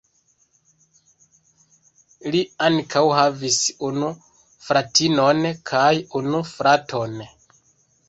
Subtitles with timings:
[2.37, 3.61] Li ankaŭ havis
[3.91, 4.11] unu
[4.71, 7.27] fratinon kaj unu fraton.